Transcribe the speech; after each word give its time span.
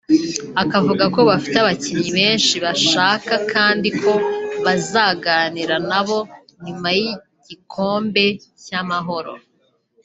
Akavuga 0.61 1.03
ko 1.13 1.19
bafite 1.29 1.57
abakinnyi 1.59 2.09
benshi 2.19 2.55
bashaka 2.65 3.33
kandi 3.53 3.87
ko 4.01 4.11
bazaganira 4.65 5.75
nabo 5.89 6.19
nyuma 6.65 6.87
y’igikombe 6.99 8.25
cy’amahoro 8.63 9.33